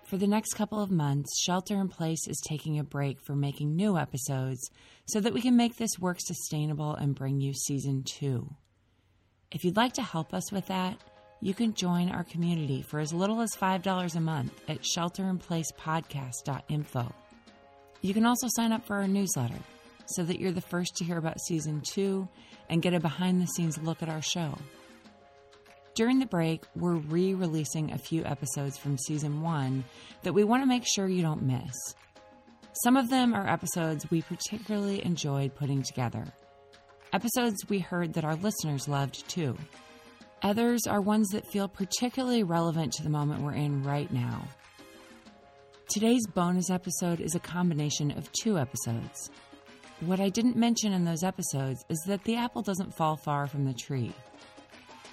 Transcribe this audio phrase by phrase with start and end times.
[0.03, 3.73] For the next couple of months, Shelter in Place is taking a break from making
[3.73, 4.69] new episodes
[5.05, 8.53] so that we can make this work sustainable and bring you season two.
[9.49, 11.01] If you'd like to help us with that,
[11.41, 17.13] you can join our community for as little as $5 a month at shelterinplacepodcast.info.
[18.01, 19.59] You can also sign up for our newsletter
[20.07, 22.27] so that you're the first to hear about season two
[22.69, 24.57] and get a behind the scenes look at our show.
[25.95, 29.83] During the break, we're re releasing a few episodes from season one
[30.23, 31.73] that we want to make sure you don't miss.
[32.83, 36.25] Some of them are episodes we particularly enjoyed putting together,
[37.11, 39.57] episodes we heard that our listeners loved too.
[40.43, 44.47] Others are ones that feel particularly relevant to the moment we're in right now.
[45.89, 49.31] Today's bonus episode is a combination of two episodes.
[50.01, 53.65] What I didn't mention in those episodes is that the apple doesn't fall far from
[53.65, 54.13] the tree.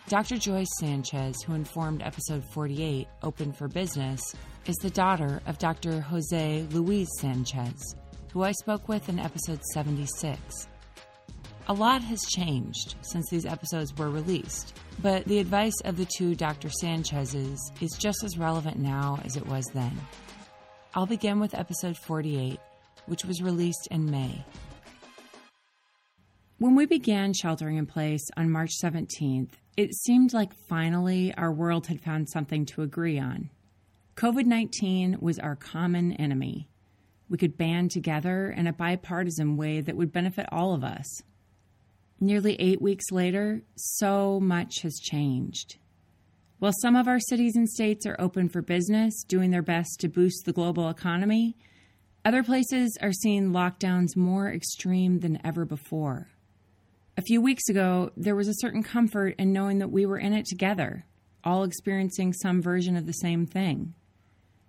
[0.08, 0.36] Dr.
[0.36, 4.20] Joyce Sanchez, who informed episode 48, Open for Business,
[4.67, 6.02] is the daughter of Dr.
[6.02, 7.95] Jose Luis Sanchez,
[8.30, 10.69] who I spoke with in episode 76.
[11.67, 16.34] A lot has changed since these episodes were released, but the advice of the two
[16.34, 16.69] Dr.
[16.69, 19.98] Sanchez's is just as relevant now as it was then.
[20.95, 22.61] I'll begin with episode 48,
[23.07, 24.45] which was released in May.
[26.58, 31.86] When we began sheltering in place on March 17th, it seemed like finally our world
[31.86, 33.48] had found something to agree on.
[34.17, 36.69] COVID 19 was our common enemy.
[37.31, 41.23] We could band together in a bipartisan way that would benefit all of us.
[42.24, 45.77] Nearly eight weeks later, so much has changed.
[46.58, 50.08] While some of our cities and states are open for business, doing their best to
[50.08, 51.55] boost the global economy,
[52.24, 56.30] other places are seeing lockdowns more extreme than ever before.
[57.18, 60.33] A few weeks ago, there was a certain comfort in knowing that we were in
[60.33, 61.05] it together,
[61.45, 63.92] all experiencing some version of the same thing.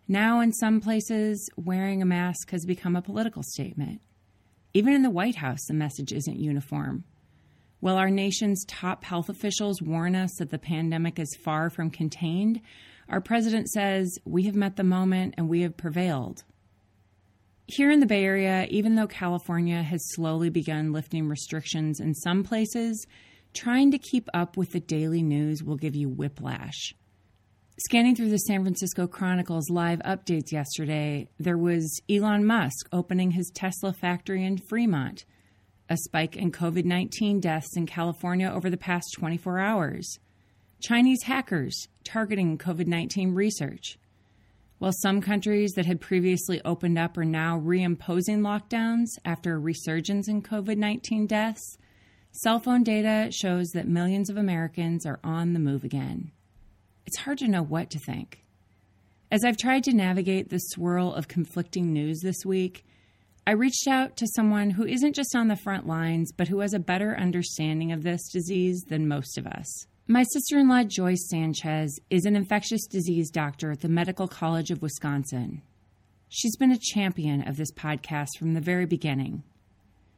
[0.09, 4.01] Now, in some places, wearing a mask has become a political statement.
[4.73, 7.05] Even in the White House, the message isn't uniform.
[7.85, 12.61] While our nation's top health officials warn us that the pandemic is far from contained,
[13.09, 16.43] our president says we have met the moment and we have prevailed.
[17.67, 22.43] Here in the Bay Area, even though California has slowly begun lifting restrictions in some
[22.43, 23.05] places,
[23.53, 26.95] trying to keep up with the daily news will give you whiplash.
[27.85, 33.51] Scanning through the San Francisco Chronicle's live updates yesterday, there was Elon Musk opening his
[33.53, 35.23] Tesla factory in Fremont
[35.89, 40.19] a spike in COVID 19 deaths in California over the past 24 hours,
[40.81, 43.97] Chinese hackers targeting COVID 19 research.
[44.77, 50.27] While some countries that had previously opened up are now reimposing lockdowns after a resurgence
[50.27, 51.77] in COVID 19 deaths,
[52.31, 56.31] cell phone data shows that millions of Americans are on the move again.
[57.05, 58.41] It's hard to know what to think.
[59.31, 62.85] As I've tried to navigate the swirl of conflicting news this week,
[63.47, 66.73] I reached out to someone who isn't just on the front lines, but who has
[66.73, 69.85] a better understanding of this disease than most of us.
[70.07, 74.71] My sister in law, Joyce Sanchez, is an infectious disease doctor at the Medical College
[74.71, 75.61] of Wisconsin.
[76.27, 79.43] She's been a champion of this podcast from the very beginning.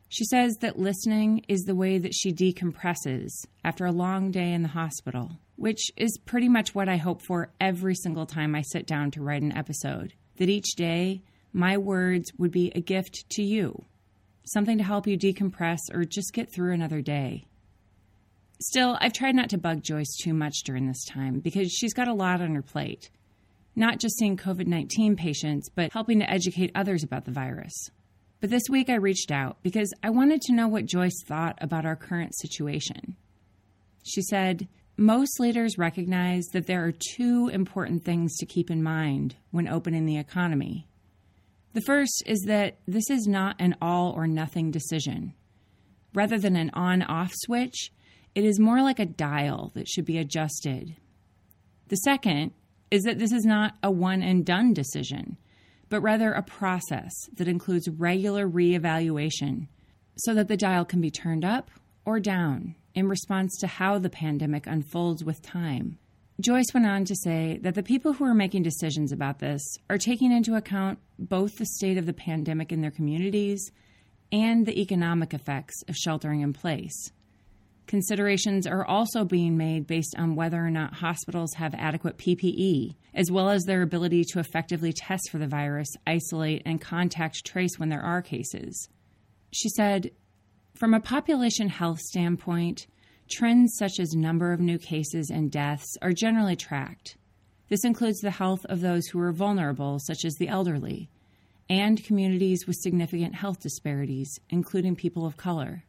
[0.08, 4.62] She says that listening is the way that she decompresses after a long day in
[4.62, 8.88] the hospital, which is pretty much what I hope for every single time I sit
[8.88, 10.14] down to write an episode.
[10.38, 11.24] That each day,
[11.58, 13.84] my words would be a gift to you,
[14.46, 17.46] something to help you decompress or just get through another day.
[18.62, 22.08] Still, I've tried not to bug Joyce too much during this time because she's got
[22.08, 23.10] a lot on her plate.
[23.76, 27.90] Not just seeing COVID 19 patients, but helping to educate others about the virus.
[28.40, 31.88] But this week I reached out because I wanted to know what Joyce thought about
[31.88, 33.16] our current situation.
[34.04, 39.36] She said, Most leaders recognize that there are two important things to keep in mind
[39.50, 40.88] when opening the economy
[41.74, 45.34] the first is that this is not an all or nothing decision.
[46.14, 47.92] Rather than an on off switch,
[48.34, 50.96] it is more like a dial that should be adjusted.
[51.88, 52.52] The second
[52.92, 55.38] is that this is not a one and done decision,
[55.90, 59.68] but rather a process that includes regular reevaluation
[60.18, 61.70] so that the dial can be turned up
[62.06, 66.00] or down in response to how the pandemic unfolds with time.
[66.40, 69.98] Joyce went on to say that the people who are making decisions about this are
[69.98, 73.72] taking into account both the state of the pandemic in their communities
[74.32, 77.12] and the economic effects of sheltering in place.
[77.88, 83.32] Considerations are also being made based on whether or not hospitals have adequate PPE, as
[83.32, 87.90] well as their ability to effectively test for the virus, isolate, and contact trace when
[87.90, 88.90] there are cases.
[89.52, 90.12] She said,
[90.76, 92.86] From a population health standpoint,
[93.30, 97.18] trends such as number of new cases and deaths are generally tracked.
[97.70, 101.10] This includes the health of those who are vulnerable, such as the elderly,
[101.70, 105.84] and communities with significant health disparities, including people of color.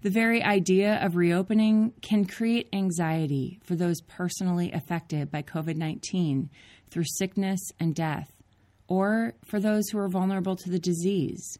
[0.00, 6.50] The very idea of reopening can create anxiety for those personally affected by COVID 19
[6.88, 8.32] through sickness and death,
[8.86, 11.58] or for those who are vulnerable to the disease.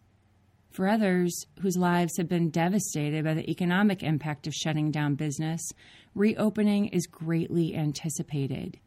[0.78, 5.60] For others whose lives have been devastated by the economic impact of shutting down business,
[6.14, 8.78] reopening is greatly anticipated.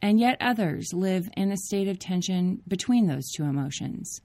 [0.00, 4.20] And yet others live in a state of tension between those two emotions.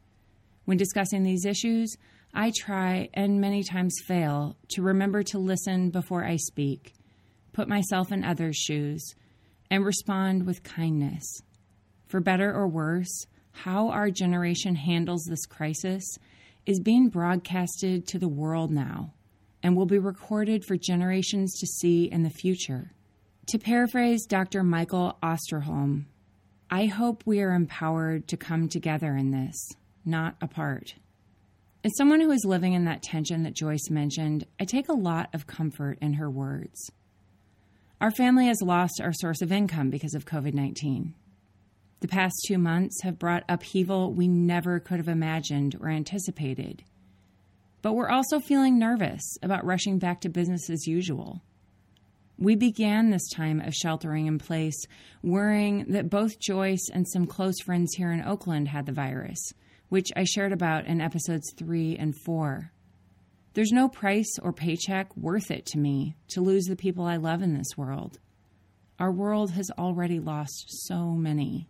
[0.66, 1.98] When discussing these issues,
[2.36, 6.94] I try and many times fail to remember to listen before I speak,
[7.52, 9.16] put myself in others' shoes,
[9.72, 11.42] and respond with kindness.
[12.06, 16.20] For better or worse, how our generation handles this crisis
[16.68, 19.14] is being broadcasted to the world now
[19.64, 22.92] and will be recorded for generations to see in the future.
[23.48, 24.62] To paraphrase Dr.
[24.64, 26.06] Michael Osterholm,
[26.70, 29.56] I hope we are empowered to come together in this,
[30.04, 30.96] not apart.
[31.86, 35.30] As someone who is living in that tension that Joyce mentioned, I take a lot
[35.34, 36.92] of comfort in her words.
[38.02, 41.14] Our family has lost our source of income because of COVID 19.
[42.00, 46.84] The past two months have brought upheaval we never could have imagined or anticipated.
[47.82, 51.42] But we're also feeling nervous about rushing back to business as usual.
[52.38, 54.86] We began this time of sheltering in place
[55.24, 59.54] worrying that both Joyce and some close friends here in Oakland had the virus
[59.90, 62.72] which I shared about in episodes 3 and 4.
[63.54, 67.42] There's no price or paycheck worth it to me to lose the people I love
[67.42, 68.20] in this world.
[69.00, 71.70] Our world has already lost so many.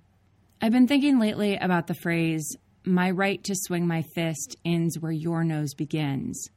[0.59, 5.11] I've been thinking lately about the phrase, my right to swing my fist ends where
[5.11, 6.49] your nose begins.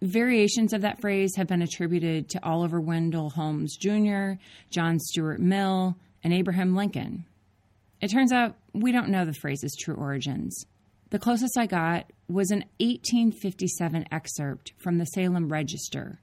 [0.00, 4.32] Variations of that phrase have been attributed to Oliver Wendell Holmes Jr.,
[4.70, 7.24] John Stuart Mill, and Abraham Lincoln.
[8.00, 10.66] It turns out we don't know the phrase's true origins.
[11.10, 16.18] The closest I got was an 1857 excerpt from the Salem Register,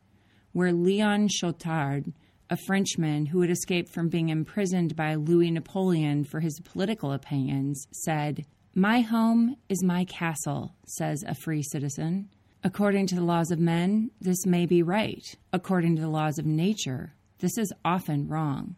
[0.51, 2.11] where Leon Chotard,
[2.49, 7.87] a Frenchman who had escaped from being imprisoned by Louis Napoleon for his political opinions,
[7.91, 12.29] said, My home is my castle, says a free citizen.
[12.63, 15.23] According to the laws of men, this may be right.
[15.53, 18.75] According to the laws of nature, this is often wrong.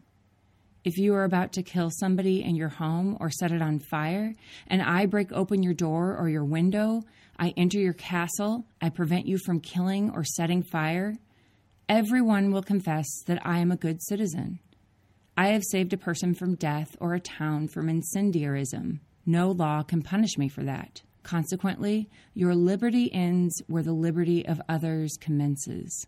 [0.84, 4.34] If you are about to kill somebody in your home or set it on fire,
[4.66, 7.02] and I break open your door or your window,
[7.38, 11.14] I enter your castle, I prevent you from killing or setting fire,
[11.92, 14.58] everyone will confess that I am a good citizen.
[15.36, 19.00] I have saved a person from death or a town from incendiarism.
[19.26, 21.02] No law can punish me for that.
[21.22, 26.06] Consequently, your liberty ends where the liberty of others commences.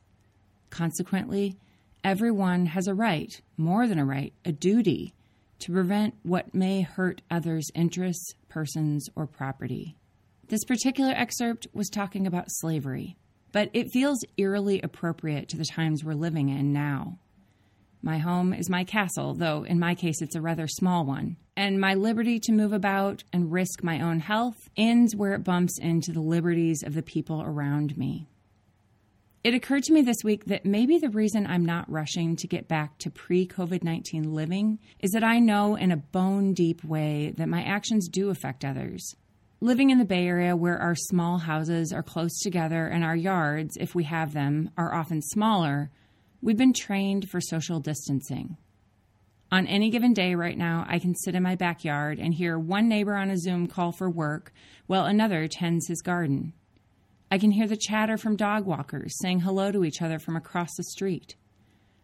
[0.71, 1.59] Consequently,
[2.05, 5.15] Everyone has a right, more than a right, a duty,
[5.61, 9.97] to prevent what may hurt others' interests, persons, or property.
[10.49, 13.17] This particular excerpt was talking about slavery,
[13.55, 17.17] but it feels eerily appropriate to the times we're living in now.
[18.03, 21.37] My home is my castle, though in my case it's a rather small one.
[21.57, 25.79] And my liberty to move about and risk my own health ends where it bumps
[25.79, 28.27] into the liberties of the people around me.
[29.45, 32.67] It occurred to me this week that maybe the reason I'm not rushing to get
[32.67, 37.33] back to pre COVID 19 living is that I know in a bone deep way
[37.37, 39.15] that my actions do affect others.
[39.65, 43.79] Living in the Bay Area, where our small houses are close together and our yards,
[43.81, 45.91] if we have them, are often smaller,
[46.43, 48.59] we've been trained for social distancing.
[49.51, 52.91] On any given day right now, I can sit in my backyard and hear one
[52.91, 54.53] neighbor on a Zoom call for work
[54.87, 56.53] while another tends his garden.
[57.31, 60.77] I can hear the chatter from dog walkers saying hello to each other from across
[60.77, 61.37] the street.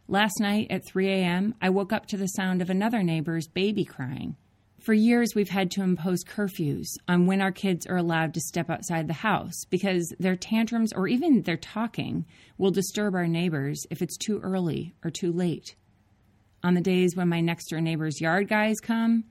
[0.08, 3.84] Last night at 3 a.m., I woke up to the sound of another neighbor's baby
[3.84, 4.36] crying.
[4.80, 8.70] For years, we've had to impose curfews on when our kids are allowed to step
[8.70, 12.24] outside the house because their tantrums or even their talking
[12.56, 15.76] will disturb our neighbors if it's too early or too late.
[16.62, 19.24] on the days when my next door neighbor's yard guys come,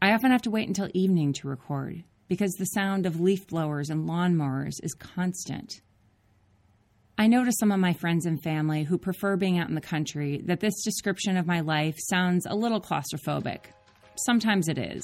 [0.00, 3.90] I often have to wait until evening to record because the sound of leaf blowers
[3.90, 5.82] and lawnmowers is constant.
[7.18, 10.40] I to some of my friends and family who prefer being out in the country
[10.46, 13.66] that this description of my life sounds a little claustrophobic.
[14.16, 15.02] Sometimes it is.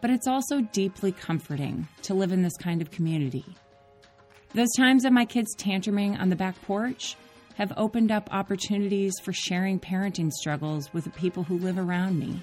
[0.00, 3.44] But it's also deeply comforting to live in this kind of community.
[4.54, 7.16] Those times of my kids tantruming on the back porch
[7.56, 12.42] have opened up opportunities for sharing parenting struggles with the people who live around me.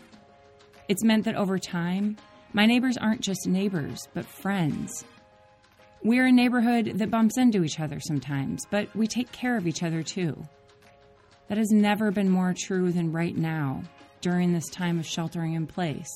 [0.87, 2.17] It's meant that over time,
[2.53, 5.05] my neighbors aren't just neighbors, but friends
[6.03, 9.83] we're a neighborhood that bumps into each other sometimes, but we take care of each
[9.83, 10.35] other too.
[11.47, 13.83] That has never been more true than right now,
[14.21, 16.09] during this time of sheltering in place.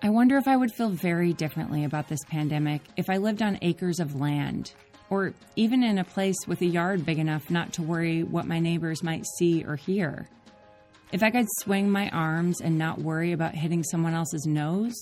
[0.00, 3.58] I wonder if I would feel very differently about this pandemic if I lived on
[3.62, 4.72] acres of land,
[5.10, 8.60] or even in a place with a yard big enough not to worry what my
[8.60, 10.28] neighbors might see or hear.
[11.10, 14.94] If I could swing my arms and not worry about hitting someone else's nose,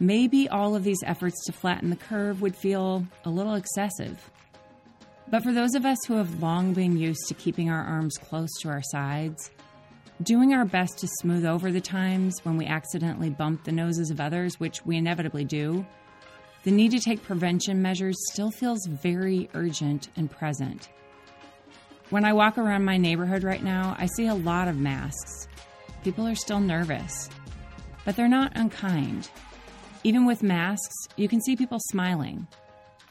[0.00, 4.30] maybe all of these efforts to flatten the curve would feel a little excessive.
[5.28, 8.50] But for those of us who have long been used to keeping our arms close
[8.60, 9.50] to our sides,
[10.22, 14.20] doing our best to smooth over the times when we accidentally bump the noses of
[14.20, 15.84] others, which we inevitably do,
[16.64, 20.90] the need to take prevention measures still feels very urgent and present.
[22.10, 25.48] When I walk around my neighborhood right now, I see a lot of masks.
[26.04, 27.30] People are still nervous,
[28.04, 29.30] but they're not unkind.
[30.04, 32.46] Even with masks, you can see people smiling.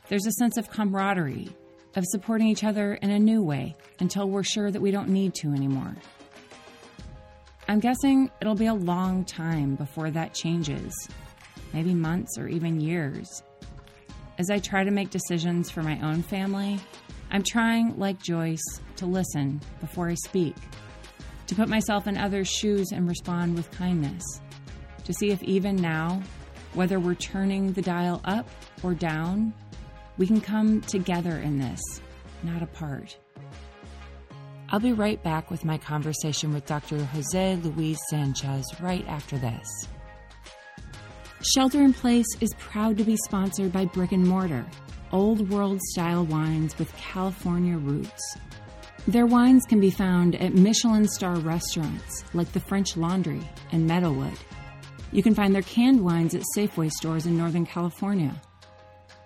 [0.08, 1.50] There's a sense of camaraderie,
[1.96, 5.34] of supporting each other in a new way until we're sure that we don't need
[5.36, 5.96] to anymore.
[7.71, 10.93] I'm guessing it'll be a long time before that changes,
[11.71, 13.43] maybe months or even years.
[14.37, 16.81] As I try to make decisions for my own family,
[17.31, 20.57] I'm trying, like Joyce, to listen before I speak,
[21.47, 24.41] to put myself in others' shoes and respond with kindness,
[25.05, 26.21] to see if even now
[26.73, 28.49] whether we're turning the dial up
[28.83, 29.53] or down,
[30.17, 31.79] we can come together in this,
[32.43, 33.17] not apart.
[34.71, 37.03] I'll be right back with my conversation with Dr.
[37.03, 39.67] Jose Luis Sanchez right after this.
[41.53, 44.65] Shelter in Place is proud to be sponsored by Brick and Mortar,
[45.11, 48.37] old world style wines with California roots.
[49.09, 53.41] Their wines can be found at Michelin star restaurants like the French Laundry
[53.73, 54.37] and Meadowood.
[55.11, 58.39] You can find their canned wines at Safeway stores in Northern California.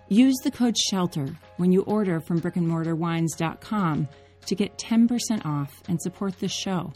[0.08, 4.08] Use the code SHELTER when you order from brickandmortarwines.com
[4.46, 6.92] to get 10% off and support this show.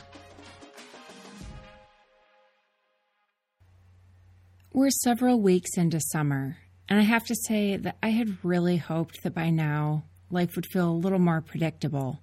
[4.72, 9.22] We're several weeks into summer, and I have to say that I had really hoped
[9.22, 12.20] that by now life would feel a little more predictable,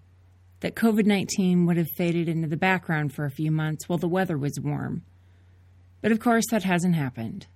[0.61, 4.07] that COVID 19 would have faded into the background for a few months while the
[4.07, 5.03] weather was warm
[6.01, 7.47] but of course, that hasn't happened.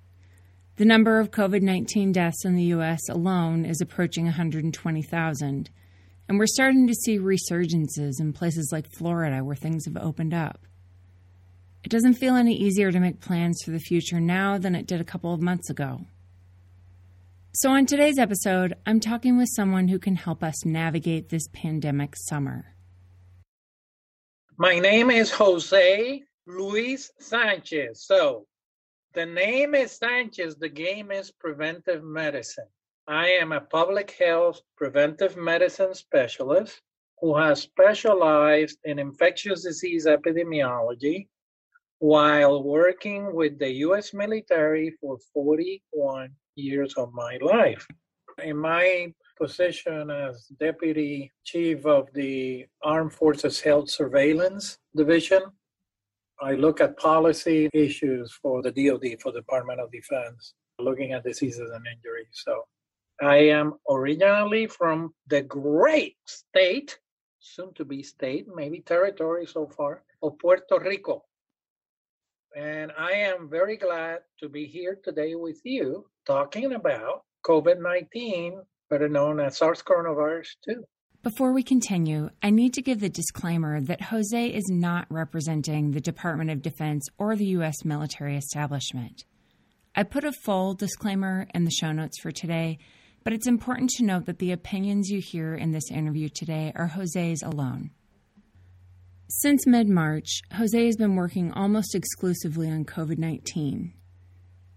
[0.77, 2.99] The number of COVID 19 deaths in the U.S.
[3.09, 5.69] alone is approaching 120,000,
[6.31, 10.65] and we're starting to see resurgences in places like Florida where things have opened up.
[11.83, 15.01] It doesn't feel any easier to make plans for the future now than it did
[15.01, 16.05] a couple of months ago.
[17.51, 22.13] So, on today's episode, I'm talking with someone who can help us navigate this pandemic
[22.15, 22.75] summer.
[24.55, 28.05] My name is Jose Luis Sanchez.
[28.05, 28.45] So
[29.11, 32.69] the name is Sanchez, the game is preventive medicine.
[33.07, 36.81] I am a public health preventive medicine specialist
[37.19, 41.27] who has specialized in infectious disease epidemiology
[41.99, 47.85] while working with the US military for 41 years of my life.
[48.43, 55.41] In my position as deputy chief of the Armed Forces Health Surveillance Division,
[56.39, 61.23] I look at policy issues for the DoD, for the Department of Defense, looking at
[61.23, 62.29] diseases and injuries.
[62.31, 62.63] So
[63.21, 66.97] I am originally from the great state,
[67.39, 71.23] soon to be state, maybe territory so far, of Puerto Rico.
[72.55, 78.59] And I am very glad to be here today with you talking about COVID 19,
[78.89, 80.83] better known as SARS coronavirus 2.
[81.21, 86.01] Before we continue, I need to give the disclaimer that Jose is not representing the
[86.01, 87.85] Department of Defense or the U.S.
[87.85, 89.25] military establishment.
[89.95, 92.79] I put a full disclaimer in the show notes for today,
[93.23, 96.87] but it's important to note that the opinions you hear in this interview today are
[96.87, 97.91] Jose's alone.
[99.27, 103.93] Since mid March, Jose has been working almost exclusively on COVID 19.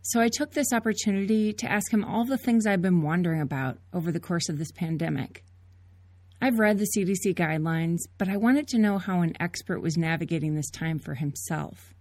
[0.03, 3.79] So I took this opportunity to ask him all the things I've been wondering about
[3.93, 5.43] over the course of this pandemic.
[6.43, 10.55] I've read the CDC guidelines, but I wanted to know how an expert was navigating
[10.55, 11.95] this time for himself.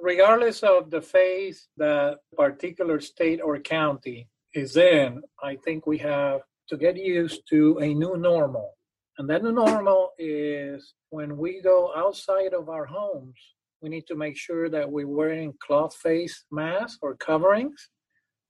[0.00, 6.40] Regardless of the phase the particular state or county is in, I think we have
[6.68, 8.74] to get used to a new normal.
[9.18, 13.38] And that new normal is when we go outside of our homes,
[13.80, 17.90] we need to make sure that we're wearing cloth face masks or coverings.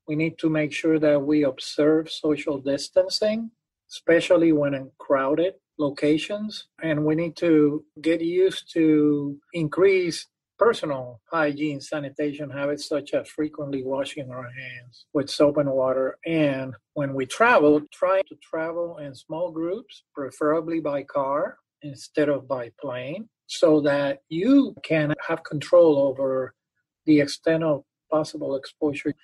[0.07, 3.51] We need to make sure that we observe social distancing,
[3.91, 6.69] especially when in crowded locations.
[6.83, 10.27] And we need to get used to increase
[10.59, 16.19] personal hygiene sanitation habits such as frequently washing our hands with soap and water.
[16.25, 22.49] And when we travel try to travel in small groups preferably by car instead of
[22.49, 26.55] by plane so that you can have control over
[27.07, 29.15] the extent of possible exposure.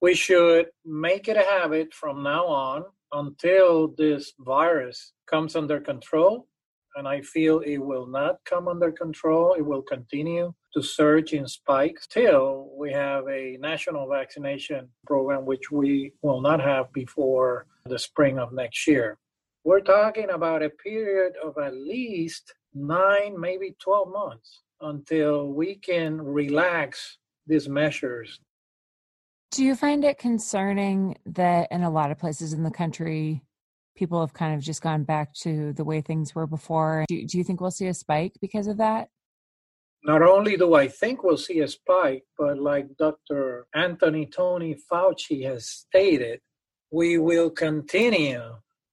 [0.00, 6.46] We should make it a habit from now on until this virus comes under control
[6.96, 9.54] and I feel it will not come under control.
[9.54, 15.70] It will continue to surge in spikes till we have a national vaccination program, which
[15.70, 19.18] we will not have before the spring of next year.
[19.64, 26.20] We're talking about a period of at least nine, maybe 12 months until we can
[26.20, 28.40] relax these measures.
[29.50, 33.42] Do you find it concerning that in a lot of places in the country,
[34.00, 37.04] people have kind of just gone back to the way things were before.
[37.06, 39.08] Do, do you think we'll see a spike because of that?
[40.02, 43.66] Not only do I think we'll see a spike, but like Dr.
[43.74, 46.40] Anthony Tony Fauci has stated,
[46.90, 48.42] we will continue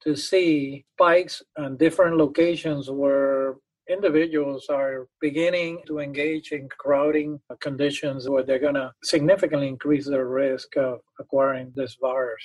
[0.03, 3.55] to see spikes on different locations where
[3.89, 10.27] individuals are beginning to engage in crowding conditions where they're going to significantly increase their
[10.27, 12.43] risk of acquiring this virus.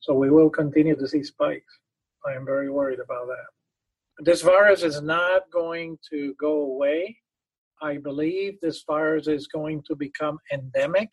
[0.00, 1.78] So we will continue to see spikes.
[2.26, 4.24] I am very worried about that.
[4.24, 7.16] This virus is not going to go away.
[7.80, 11.10] I believe this virus is going to become endemic.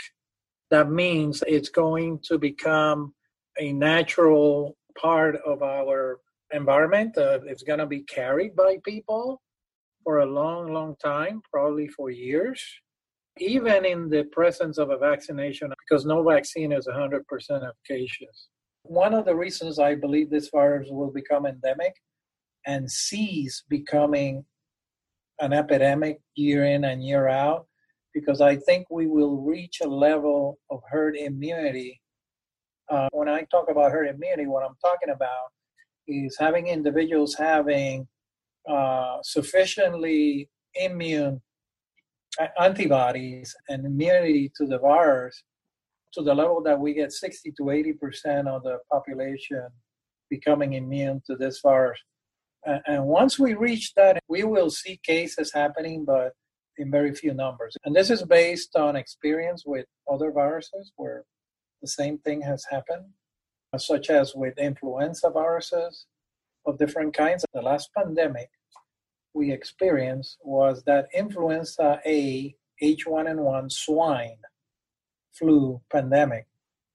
[0.72, 3.14] That means it's going to become
[3.60, 6.20] a natural part of our
[6.52, 7.18] environment.
[7.18, 9.42] Uh, it's going to be carried by people
[10.04, 12.64] for a long, long time, probably for years,
[13.38, 18.50] even in the presence of a vaccination, because no vaccine is 100% efficacious.
[18.88, 21.96] One of the reasons I believe this virus will become endemic
[22.68, 24.46] and cease becoming
[25.40, 27.66] an epidemic year in and year out,
[28.14, 32.00] because I think we will reach a level of herd immunity.
[32.88, 35.48] Uh, when I talk about herd immunity, what I'm talking about
[36.08, 38.08] is having individuals having
[38.70, 41.42] uh, sufficiently immune
[42.40, 45.44] uh, antibodies and immunity to the virus
[46.16, 49.68] to the level that we get 60 to 80% of the population
[50.30, 52.00] becoming immune to this virus.
[52.88, 56.34] And once we reach that, we will see cases happening, but
[56.78, 57.78] in very few numbers.
[57.86, 61.24] And this is based on experience with other viruses where
[61.82, 63.06] the same thing has happened,
[63.72, 66.08] uh, such as with influenza viruses
[66.66, 67.46] of different kinds.
[67.54, 68.50] The last pandemic
[69.34, 74.38] we experienced was that influenza A, H1N1 swine
[75.38, 76.48] flu pandemic.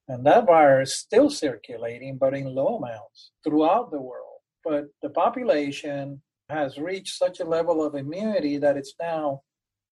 [0.09, 4.41] And that virus still circulating, but in low amounts throughout the world.
[4.65, 9.43] But the population has reached such a level of immunity that it's now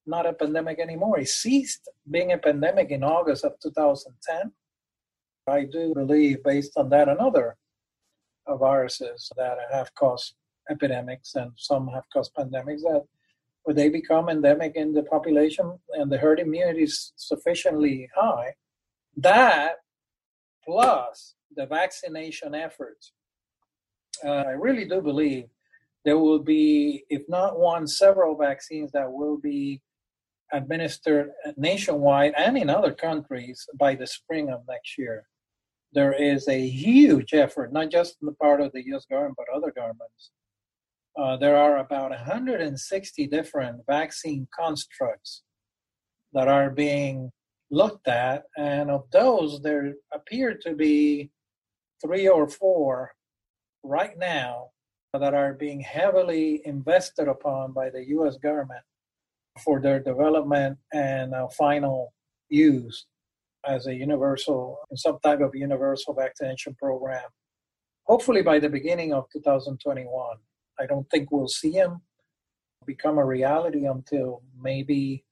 [0.07, 1.21] not a pandemic anymore.
[1.21, 4.53] It ceased being a pandemic in August of 2010.
[5.47, 7.57] I do believe, based on that and other
[8.49, 10.35] viruses that have caused
[10.71, 13.05] epidemics and some have caused pandemics, that
[13.69, 18.55] where they become endemic in the population and the herd immunity is sufficiently high,
[19.15, 19.73] that
[20.65, 23.13] plus the vaccination efforts,
[24.25, 25.49] uh, I really do believe
[26.07, 29.83] there will be, if not one, several vaccines that will be
[30.51, 35.27] administered nationwide and in other countries by the spring of next year.
[35.93, 39.55] There is a huge effort, not just on the part of the US government, but
[39.55, 40.31] other governments,
[41.17, 45.43] uh, there are about 160 different vaccine constructs
[46.33, 47.31] that are being
[47.71, 51.31] looked at, and of those, there appear to be
[52.05, 53.13] three or four
[53.83, 54.71] right now
[55.13, 58.85] that are being heavily invested upon by the US government
[59.65, 62.13] for their development and uh, final
[62.49, 63.07] use
[63.67, 67.29] as a universal, some type of universal vaccination program,
[68.05, 70.37] hopefully by the beginning of 2021.
[70.81, 72.03] I don't think we'll see him
[72.87, 75.25] become a reality until maybe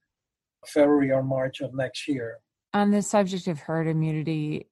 [0.67, 2.39] February or March of next year.
[2.75, 4.69] On the subject of herd immunity,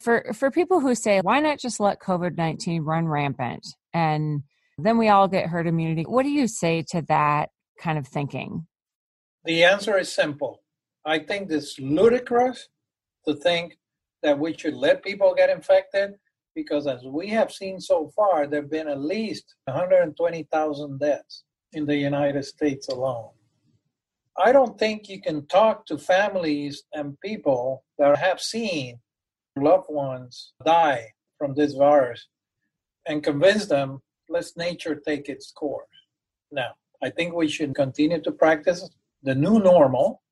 [0.00, 4.42] For for people who say, why not just let COVID nineteen run rampant and
[4.78, 6.02] then we all get herd immunity?
[6.02, 7.48] What do you say to that
[7.80, 8.66] kind of thinking?
[9.44, 10.62] The answer is simple.
[11.04, 12.68] I think it's ludicrous
[13.26, 13.78] to think
[14.22, 16.14] that we should let people get infected
[16.56, 21.86] because, as we have seen so far, there have been at least 120,000 deaths in
[21.86, 23.30] the United States alone.
[24.38, 28.98] I don't think you can talk to families and people that have seen
[29.56, 32.26] loved ones die from this virus
[33.06, 35.88] and convince them, let nature take its course.
[36.50, 38.88] Now, I think we should continue to practice
[39.22, 40.22] the new normal,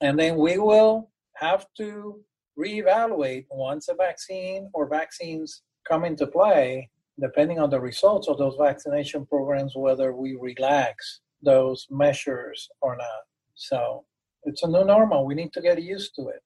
[0.00, 2.20] and then we will have to
[2.58, 6.88] reevaluate once a vaccine or vaccines come into play,
[7.20, 13.22] depending on the results of those vaccination programs, whether we relax those measures or not.
[13.54, 14.04] So
[14.44, 15.26] it's a new normal.
[15.26, 16.42] We need to get used to it.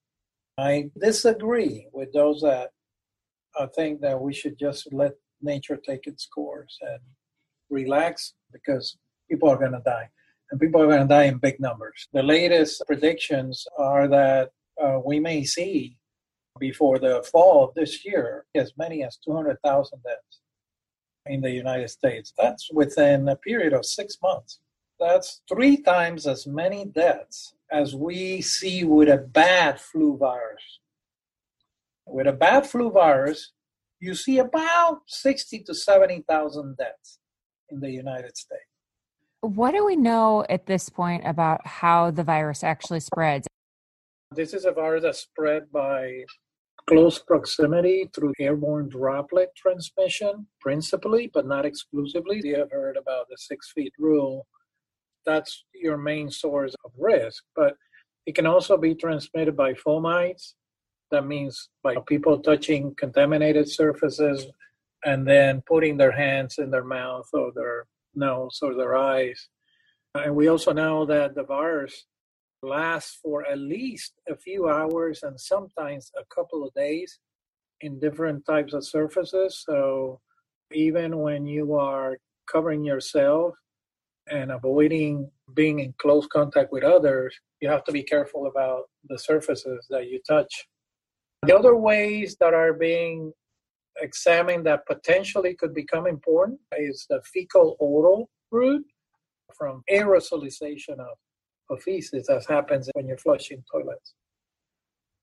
[0.59, 2.71] I disagree with those that
[3.59, 7.01] I think that we should just let nature take its course and
[7.71, 8.97] relax because
[9.31, 10.09] people are going to die.
[10.51, 12.09] And people are going to die in big numbers.
[12.13, 14.51] The latest predictions are that
[14.83, 15.97] uh, we may see
[16.59, 20.41] before the fall of this year as many as 200,000 deaths
[21.27, 22.33] in the United States.
[22.39, 24.61] That's within a period of six months.
[25.01, 30.81] That's three times as many deaths as we see with a bad flu virus.
[32.07, 33.53] With a bad flu virus,
[33.99, 37.19] you see about 60 to 70,000 deaths
[37.71, 38.63] in the United States.
[39.41, 43.47] What do we know at this point about how the virus actually spreads?
[44.31, 46.25] This is a virus that's spread by
[46.87, 52.41] close proximity through airborne droplet transmission, principally, but not exclusively.
[52.45, 54.47] You have heard about the six feet rule
[55.25, 57.43] that's your main source of risk.
[57.57, 57.75] But
[58.27, 60.55] it can also be transmitted by fomites.
[61.11, 64.47] That means by people touching contaminated surfaces
[65.05, 69.49] and then putting their hands in their mouth or their nose or their eyes.
[70.15, 72.07] And we also know that the virus
[72.67, 77.19] lasts for at least a few hours and sometimes a couple of days
[77.81, 79.63] in different types of surfaces.
[79.67, 80.21] So
[80.73, 82.17] even when you are
[82.51, 83.55] covering yourself
[84.31, 89.19] and avoiding being in close contact with others, you have to be careful about the
[89.19, 90.67] surfaces that you touch.
[91.47, 93.33] The other ways that are being
[94.01, 98.85] examined that potentially could become important is the fecal oral route
[99.57, 101.17] from aerosolization of,
[101.71, 104.15] of feces, as happens when you're flushing toilets.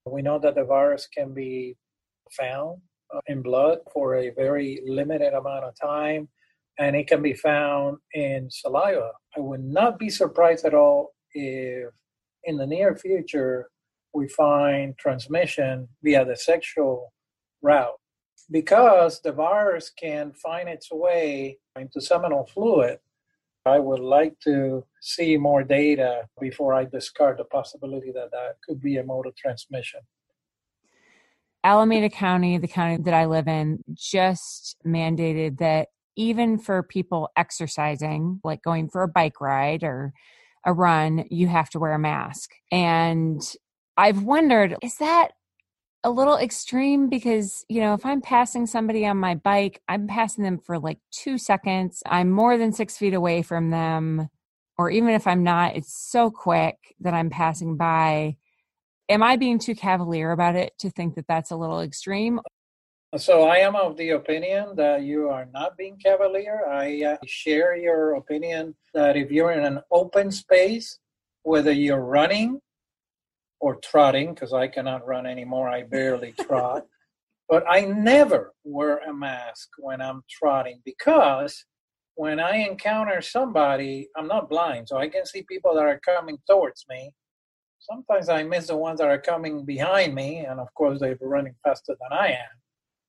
[0.06, 1.76] We know that the virus can be
[2.30, 2.80] found
[3.14, 6.28] uh, in blood for a very limited amount of time
[6.78, 9.12] and it can be found in saliva.
[9.36, 11.90] I would not be surprised at all if
[12.44, 13.68] in the near future
[14.14, 17.12] we find transmission via the sexual
[17.62, 17.98] route
[18.50, 22.98] because the virus can find its way into seminal fluid.
[23.64, 28.80] I would like to see more data before I discard the possibility that that could
[28.80, 30.00] be a mode of transmission.
[31.64, 38.40] Alameda County, the county that I live in, just mandated that even for people exercising,
[38.42, 40.12] like going for a bike ride or
[40.66, 42.50] a run, you have to wear a mask.
[42.72, 43.40] And
[43.96, 45.32] I've wondered, is that
[46.04, 47.08] a little extreme?
[47.08, 50.98] Because, you know, if I'm passing somebody on my bike, I'm passing them for like
[51.10, 52.02] two seconds.
[52.06, 54.28] I'm more than six feet away from them.
[54.78, 58.36] Or even if I'm not, it's so quick that I'm passing by.
[59.08, 62.40] Am I being too cavalier about it to think that that's a little extreme?
[63.16, 66.62] So I am of the opinion that you are not being cavalier.
[66.66, 70.98] I uh, share your opinion that if you're in an open space,
[71.42, 72.60] whether you're running
[73.62, 76.84] or trotting, because I cannot run anymore, I barely trot,
[77.48, 81.64] but I never wear a mask when I'm trotting because
[82.14, 86.36] when I encounter somebody, I'm not blind, so I can see people that are coming
[86.46, 87.14] towards me.
[87.78, 91.54] Sometimes I miss the ones that are coming behind me, and of course, they're running
[91.64, 92.62] faster than I am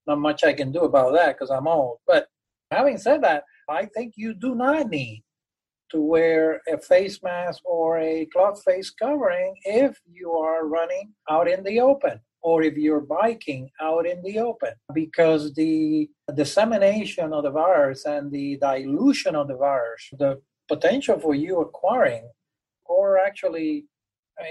[0.08, 1.98] not much I can do about that because I'm old.
[2.08, 2.28] But
[2.72, 5.24] having said that, I think you do not need
[5.94, 11.48] to wear a face mask or a cloth face covering if you are running out
[11.48, 17.44] in the open or if you're biking out in the open because the dissemination of
[17.44, 22.30] the virus and the dilution of the virus, the potential for you acquiring
[22.86, 23.86] or actually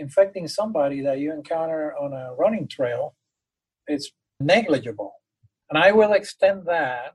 [0.01, 3.15] infecting somebody that you encounter on a running trail
[3.89, 5.13] is negligible.
[5.69, 7.15] And I will extend that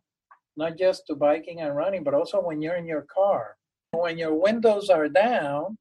[0.57, 3.57] not just to biking and running, but also when you're in your car.
[3.91, 5.78] When your windows are down,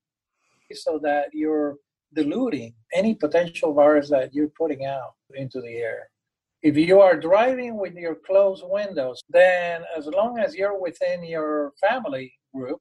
[0.73, 1.77] so that you're
[2.15, 6.09] diluting any potential virus that you're putting out into the air.
[6.63, 11.73] If you are driving with your closed windows, then as long as you're within your
[11.81, 12.81] family group,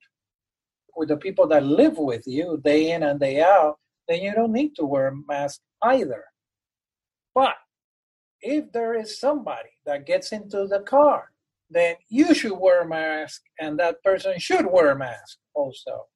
[0.95, 4.53] with the people that live with you day in and day out, then you don't
[4.53, 6.23] need to wear a mask either.
[7.33, 7.55] But
[8.41, 11.31] if there is somebody that gets into the car,
[11.69, 16.07] then you should wear a mask and that person should wear a mask also.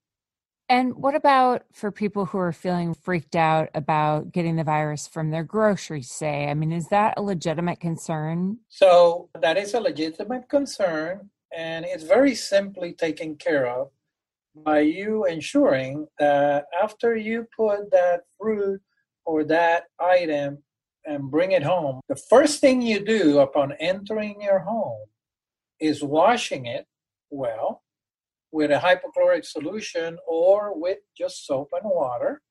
[0.69, 5.31] And what about for people who are feeling freaked out about getting the virus from
[5.31, 6.47] their groceries, say?
[6.47, 8.59] I mean, is that a legitimate concern?
[8.69, 13.89] So, that is a legitimate concern, and it's very simply taken care of
[14.63, 18.79] by you ensuring that after you put that fruit
[19.25, 20.59] or that item
[21.05, 25.05] and bring it home, the first thing you do upon entering your home
[25.79, 26.85] is washing it
[27.29, 27.83] well
[28.51, 32.41] with a hypochlorite solution or with just soap and water,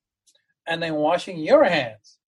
[0.67, 2.19] and then washing your hands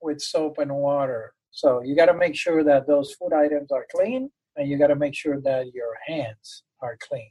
[0.00, 1.34] with soap and water.
[1.50, 4.88] So you got to make sure that those food items are clean, and you got
[4.88, 7.30] to make sure that your hands are clean.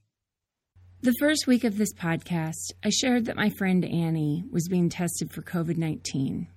[1.02, 5.32] The first week of this podcast, I shared that my friend Annie was being tested
[5.32, 6.48] for COVID 19.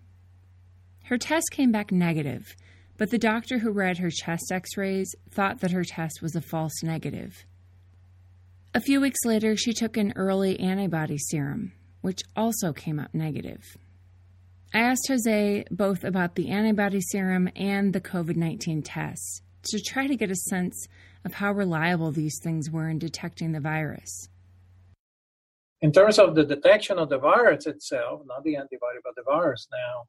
[1.06, 2.54] Her test came back negative,
[2.98, 6.40] but the doctor who read her chest x rays thought that her test was a
[6.40, 7.44] false negative.
[8.74, 13.76] A few weeks later, she took an early antibody serum, which also came up negative.
[14.74, 20.06] I asked Jose both about the antibody serum and the COVID 19 tests to try
[20.06, 20.86] to get a sense
[21.24, 24.28] of how reliable these things were in detecting the virus.
[25.80, 29.66] In terms of the detection of the virus itself, not the antibody, but the virus
[29.70, 30.06] now,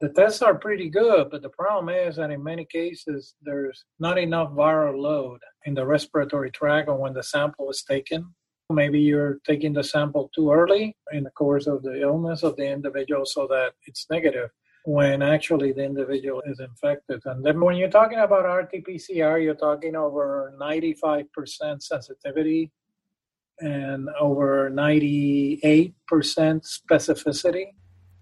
[0.00, 4.18] the tests are pretty good, but the problem is that in many cases there's not
[4.18, 8.34] enough viral load in the respiratory tract or when the sample is taken.
[8.70, 12.66] Maybe you're taking the sample too early in the course of the illness of the
[12.66, 14.48] individual so that it's negative
[14.84, 17.20] when actually the individual is infected.
[17.26, 21.26] And then when you're talking about RT PCR, you're talking over 95%
[21.82, 22.70] sensitivity
[23.58, 27.66] and over 98% specificity.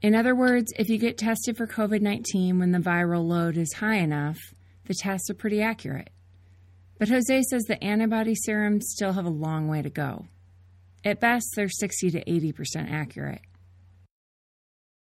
[0.00, 3.72] In other words, if you get tested for COVID 19 when the viral load is
[3.74, 4.38] high enough,
[4.86, 6.10] the tests are pretty accurate.
[6.98, 10.26] But Jose says the antibody serums still have a long way to go.
[11.04, 13.40] At best, they're 60 to 80% accurate.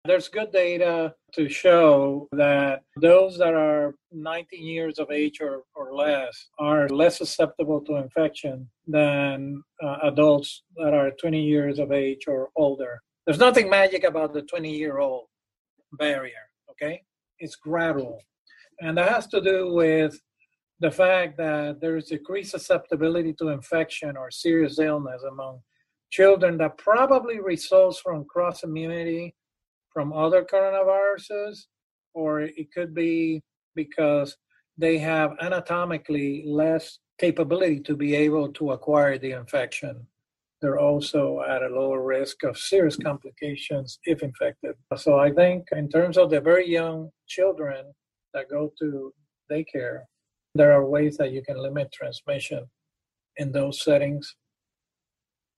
[0.05, 5.95] There's good data to show that those that are 19 years of age or, or
[5.95, 12.25] less are less susceptible to infection than uh, adults that are 20 years of age
[12.27, 13.01] or older.
[13.27, 15.27] There's nothing magic about the 20 year old
[15.93, 17.03] barrier, okay?
[17.39, 18.21] It's gradual.
[18.81, 20.19] And that has to do with
[20.81, 25.61] the fact that there's increased susceptibility to infection or serious illness among
[26.11, 29.35] children that probably results from cross immunity
[29.93, 31.67] from other coronaviruses,
[32.15, 33.43] or it could be
[33.75, 34.37] because
[34.79, 40.07] they have anatomically less capability to be able to acquire the infection
[40.63, 44.77] they're also at a lower risk of serious complications if infected.
[44.97, 47.93] So I think in terms of the very young children
[48.33, 49.13] that go to
[49.51, 50.03] daycare,
[50.55, 52.65] there are ways that you can limit transmission
[53.39, 54.37] in those settings.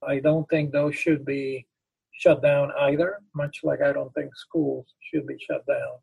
[0.08, 1.66] I don't think those should be
[2.12, 5.98] shut down either, much like I don't think schools should be shut down.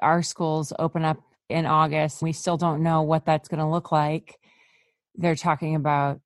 [0.00, 1.18] Our schools open up
[1.50, 2.22] in August.
[2.22, 4.38] We still don't know what that's going to look like.
[5.16, 6.20] They're talking about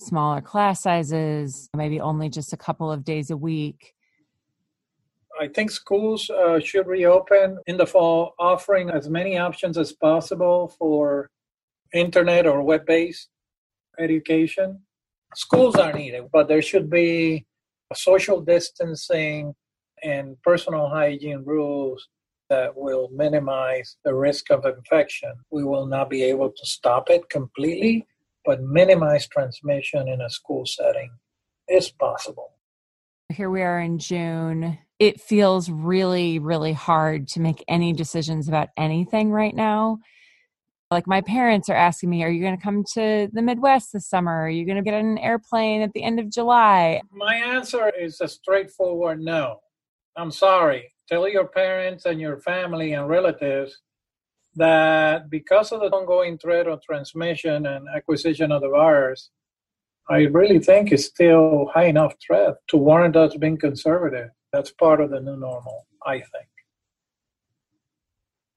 [0.00, 3.94] smaller class sizes, maybe only just a couple of days a week?
[5.40, 10.74] I think schools uh, should reopen in the fall, offering as many options as possible
[10.78, 11.30] for
[11.92, 13.28] internet or web based
[13.98, 14.80] education.
[15.34, 17.46] Schools are needed, but there should be
[17.94, 19.54] social distancing
[20.02, 22.08] and personal hygiene rules
[22.50, 25.32] that will minimize the risk of infection.
[25.50, 28.06] We will not be able to stop it completely,
[28.48, 31.10] but minimize transmission in a school setting
[31.68, 32.54] is possible.
[33.28, 34.78] Here we are in June.
[34.98, 39.98] It feels really, really hard to make any decisions about anything right now.
[40.90, 44.08] Like my parents are asking me, Are you going to come to the Midwest this
[44.08, 44.44] summer?
[44.44, 47.02] Are you going to get on an airplane at the end of July?
[47.12, 49.58] My answer is a straightforward no.
[50.16, 50.90] I'm sorry.
[51.06, 53.78] Tell your parents and your family and relatives
[54.58, 59.30] that because of the ongoing threat of transmission and acquisition of the virus,
[60.10, 64.30] I really think it's still high enough threat to warrant us being conservative.
[64.52, 66.48] That's part of the new normal, I think.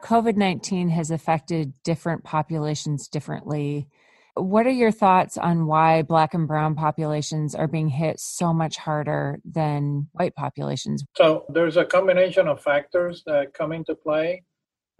[0.04, 3.88] COVID 19 has affected different populations differently.
[4.36, 8.78] What are your thoughts on why Black and Brown populations are being hit so much
[8.78, 11.04] harder than white populations?
[11.18, 14.44] So, there's a combination of factors that come into play.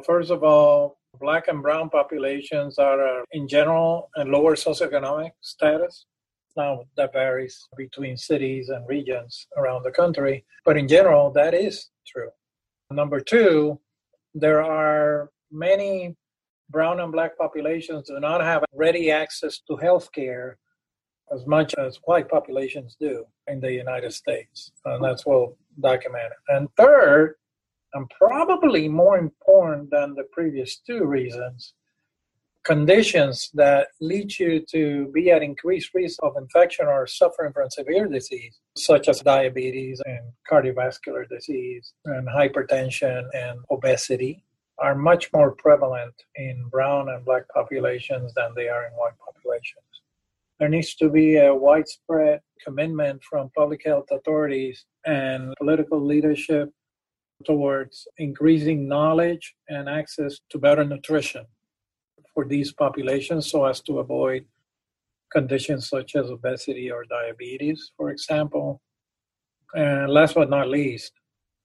[0.02, 6.06] First of all, Black and brown populations are, uh, in general, in lower socioeconomic status.
[6.56, 11.90] Now, that varies between cities and regions around the country, but in general, that is
[12.06, 12.30] true.
[12.90, 13.80] Number two,
[14.34, 16.16] there are many
[16.70, 20.58] brown and black populations do not have ready access to health care
[21.34, 24.72] as much as white populations do in the United States.
[24.86, 26.38] And that's well documented.
[26.50, 27.36] And third,
[27.94, 31.74] and probably more important than the previous two reasons,
[32.64, 38.08] conditions that lead you to be at increased risk of infection or suffering from severe
[38.08, 44.44] disease, such as diabetes and cardiovascular disease and hypertension and obesity,
[44.80, 49.86] are much more prevalent in brown and black populations than they are in white populations.
[50.60, 56.72] There needs to be a widespread commitment from public health authorities and political leadership
[57.46, 61.46] towards increasing knowledge and access to better nutrition
[62.34, 64.46] for these populations so as to avoid
[65.32, 68.82] conditions such as obesity or diabetes, for example.
[69.74, 71.14] And last but not least,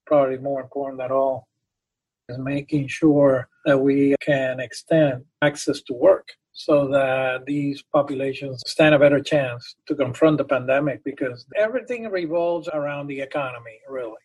[0.05, 1.47] probably more important than all,
[2.29, 8.95] is making sure that we can extend access to work so that these populations stand
[8.95, 14.15] a better chance to confront the pandemic because everything revolves around the economy, really,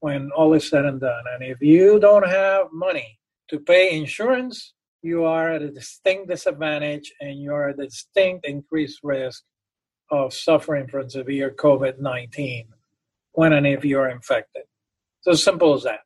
[0.00, 1.24] when all is said and done.
[1.32, 7.12] And if you don't have money to pay insurance, you are at a distinct disadvantage
[7.20, 9.42] and you're at a distinct increased risk
[10.10, 12.66] of suffering from severe COVID 19
[13.32, 14.62] when and if you're infected.
[15.20, 16.00] It's as simple as that.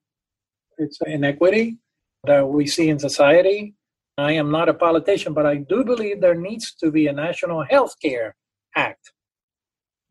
[0.79, 1.79] It's an inequity
[2.25, 3.75] that we see in society.
[4.17, 7.63] I am not a politician, but I do believe there needs to be a National
[7.63, 8.35] Health Care
[8.75, 9.13] Act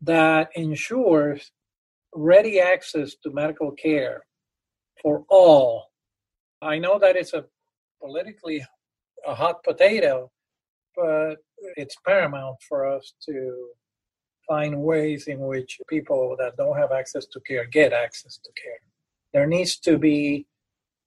[0.01, 1.51] that ensures
[2.13, 4.23] ready access to medical care
[5.01, 5.91] for all.
[6.61, 7.45] I know that it's a
[8.01, 8.65] politically
[9.25, 10.31] a hot potato,
[10.95, 11.35] but
[11.75, 13.69] it's paramount for us to
[14.47, 18.79] find ways in which people that don't have access to care get access to care.
[19.33, 20.47] There needs to be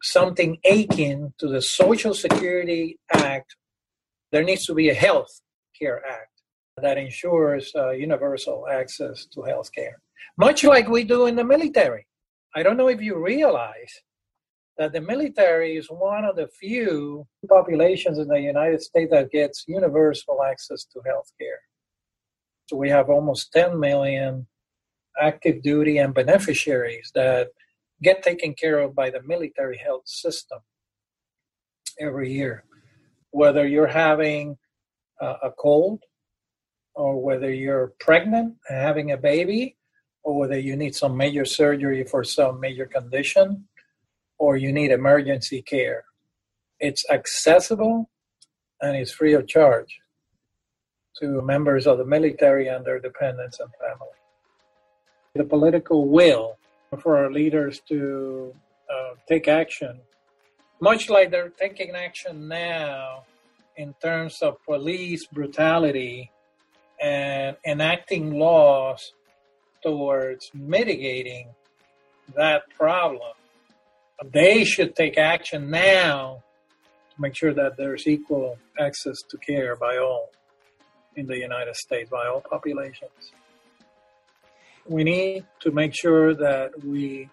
[0.03, 3.57] something akin to the Social Security Act.
[4.33, 5.41] There needs to be a Health
[5.79, 6.31] Care Act
[6.83, 10.01] that ensures uh, universal access to health care,
[10.41, 12.07] much like we do in the military.
[12.57, 13.93] I don't know if you realize
[14.79, 19.65] that the military is one of the few populations in the United States that gets
[19.69, 21.61] universal access to health care.
[22.67, 24.47] So we have almost 10 million
[25.21, 27.49] active duty and beneficiaries that
[28.03, 30.61] get taken care of by the military health system
[31.99, 32.65] every year.
[33.31, 34.57] Whether you're having
[35.21, 36.01] a cold,
[36.95, 39.77] or whether you're pregnant and having a baby,
[40.23, 43.67] or whether you need some major surgery for some major condition,
[44.39, 46.05] or you need emergency care.
[46.79, 48.09] It's accessible
[48.81, 50.01] and it's free of charge
[51.21, 54.17] to members of the military and their dependents and family.
[55.35, 56.57] The political will
[56.99, 58.55] for our leaders to
[58.91, 60.01] uh, take action,
[60.81, 63.25] much like they're taking action now
[63.77, 66.31] in terms of police brutality
[67.01, 69.13] and enacting laws
[69.83, 71.49] towards mitigating
[72.35, 73.33] that problem
[74.33, 76.43] they should take action now
[77.15, 80.31] to make sure that there's equal access to care by all
[81.17, 83.33] in the United States, by all populations.
[84.87, 87.29] We need to make sure that we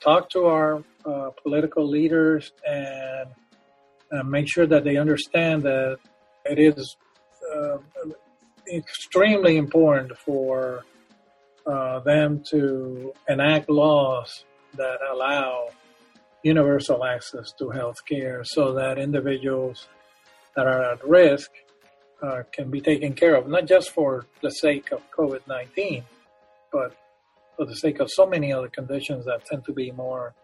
[0.00, 3.30] talk to our uh, political leaders and
[4.12, 5.98] uh, make sure that they understand that
[6.44, 6.96] it is
[7.54, 7.78] uh,
[8.72, 10.84] extremely important for
[11.66, 14.44] uh, them to enact laws
[14.76, 15.68] that allow
[16.42, 19.88] universal access to health care so that individuals
[20.56, 21.50] that are at risk
[22.22, 26.04] uh, can be taken care of, not just for the sake of COVID 19,
[26.72, 26.96] but
[27.56, 30.34] for the sake of so many other conditions that tend to be more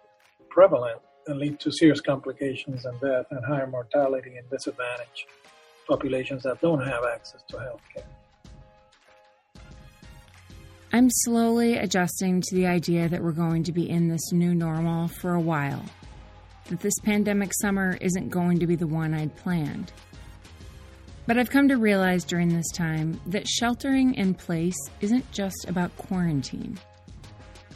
[0.48, 5.26] prevalent and lead to serious complications and death and higher mortality and disadvantage
[5.88, 8.04] populations that don't have access to health care.
[10.92, 15.06] I'm slowly adjusting to the idea that we're going to be in this new normal
[15.06, 15.84] for a while,
[16.68, 19.92] that this pandemic summer isn't going to be the one I'd planned.
[21.28, 25.96] But I've come to realize during this time that sheltering in place isn't just about
[25.96, 26.76] quarantine.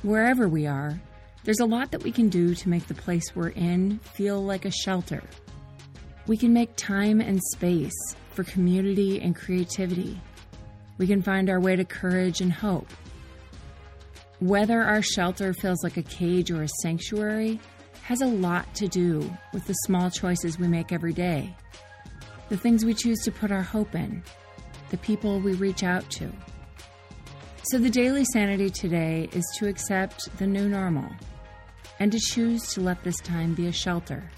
[0.02, 1.00] Wherever we are,
[1.44, 4.64] there's a lot that we can do to make the place we're in feel like
[4.64, 5.22] a shelter.
[6.26, 10.20] We can make time and space for community and creativity.
[10.98, 12.88] We can find our way to courage and hope.
[14.44, 17.58] Whether our shelter feels like a cage or a sanctuary,
[18.02, 21.56] has a lot to do with the small choices we make every day,
[22.50, 24.22] the things we choose to put our hope in,
[24.90, 26.30] the people we reach out to.
[27.62, 31.08] So, the daily sanity today is to accept the new normal
[31.98, 34.30] and to choose to let this time be a shelter.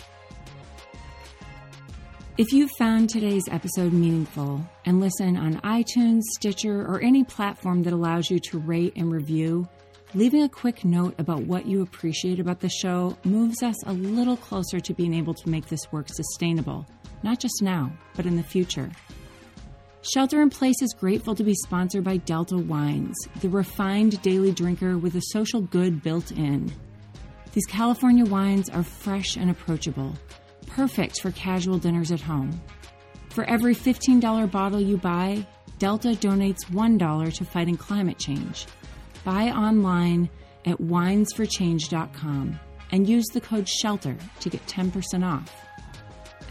[2.39, 7.93] If you found today's episode meaningful and listen on iTunes, Stitcher, or any platform that
[7.93, 9.69] allows you to rate and review,
[10.15, 14.37] leaving a quick note about what you appreciate about the show moves us a little
[14.37, 16.87] closer to being able to make this work sustainable,
[17.23, 18.91] not just now, but in the future.
[20.03, 24.99] Shelter in Place is grateful to be sponsored by Delta Wines, the refined daily drinker
[24.99, 26.73] with a social good built in.
[27.53, 30.15] These California wines are fresh and approachable
[30.77, 32.61] perfect for casual dinners at home.
[33.31, 35.47] For every $15 bottle you buy,
[35.79, 38.67] Delta donates $1 to fighting climate change.
[39.27, 40.31] Buy online
[40.67, 42.61] at winesforchange.com
[42.93, 45.53] and use the code SHELTER to get 10% off.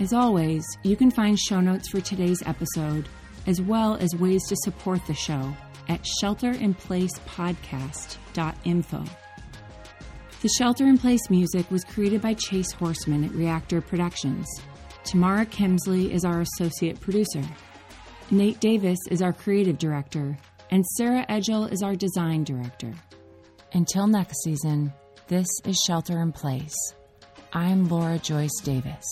[0.01, 3.07] As always, you can find show notes for today's episode,
[3.47, 5.55] as well as ways to support the show
[5.87, 9.03] at shelterinplacepodcast.info.
[10.41, 14.45] The Shelter in Place music was created by Chase Horseman at Reactor Productions.
[15.05, 17.43] Tamara Kimsley is our associate producer.
[18.31, 20.37] Nate Davis is our creative director,
[20.71, 22.93] and Sarah Edgel is our design director.
[23.73, 24.93] Until next season,
[25.27, 26.75] this is Shelter in Place.
[27.53, 29.05] I'm Laura Joyce Davis.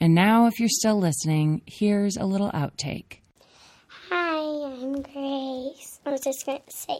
[0.00, 3.18] And now, if you're still listening, here's a little outtake.
[4.10, 6.00] Hi, I'm Grace.
[6.04, 6.98] I was just going to say,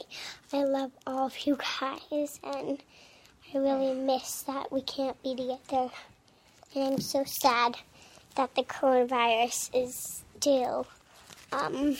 [0.53, 2.83] I love all of you guys, and
[3.55, 5.91] I really miss that we can't be together.
[6.75, 7.77] And I'm so sad
[8.37, 10.87] that the coronavirus is still,
[11.53, 11.97] um,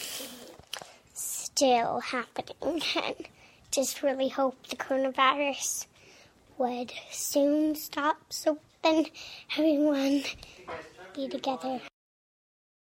[1.15, 2.83] still happening.
[2.97, 3.29] And
[3.71, 5.87] just really hope the coronavirus
[6.59, 9.07] would soon stop so then
[9.57, 10.23] everyone
[11.15, 11.81] be together.